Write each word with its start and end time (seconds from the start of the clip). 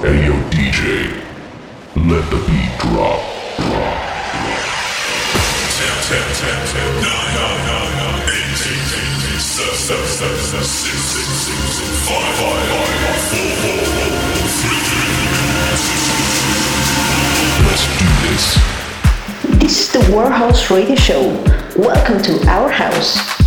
Hey 0.00 0.24
yo 0.24 0.32
DJ, 0.48 1.12
let 1.94 2.24
the 2.30 2.38
beat 2.48 2.72
drop. 2.80 3.20
drop. 3.60 4.00
Let's 17.66 17.84
do 17.98 18.08
this. 18.24 18.58
This 19.60 19.74
is 19.80 19.92
the 19.92 20.16
Warehouse 20.16 20.70
Radio 20.70 20.94
Show. 20.94 21.28
Welcome 21.76 22.22
to 22.22 22.48
our 22.48 22.70
house. 22.70 23.39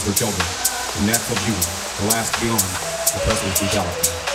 Her 0.00 0.14
children 0.14 0.40
in 0.98 1.06
natural 1.06 1.36
beauty, 1.44 1.60
the 2.00 2.06
last 2.08 2.40
beyond 2.40 2.62
oppressive 3.14 3.54
brutality. 3.58 4.29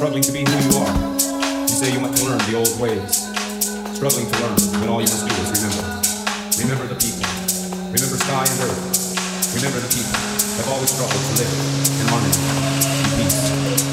struggling 0.00 0.22
to 0.22 0.32
be 0.32 0.38
who 0.38 0.56
you 0.56 0.78
are. 0.78 0.96
You 1.60 1.68
say 1.68 1.92
you 1.92 2.00
want 2.00 2.16
to 2.16 2.24
learn 2.24 2.38
the 2.48 2.56
old 2.56 2.72
ways. 2.80 3.28
Struggling 3.92 4.30
to 4.32 4.38
learn 4.40 4.56
when 4.80 4.88
all 4.88 5.02
you 5.02 5.10
must 5.12 5.28
do 5.28 5.34
is 5.44 5.52
remember. 5.60 5.84
Remember 6.56 6.86
the 6.88 6.96
people. 6.96 7.28
Remember 7.92 8.16
sky 8.16 8.46
and 8.48 8.60
earth. 8.64 9.52
Remember 9.56 9.78
the 9.78 9.92
people 9.92 10.16
have 10.56 10.68
always 10.72 10.88
struggled 10.88 11.20
to 11.20 11.34
live 11.36 11.52
in 12.00 12.06
harmony, 12.08 12.32
peace. 13.20 13.89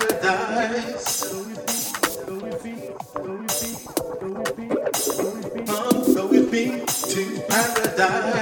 paradise. 0.00 1.30
Come, 5.66 6.04
so 6.04 6.26
we 6.26 6.40
me 6.40 6.84
to 6.86 7.42
paradise. 7.48 8.39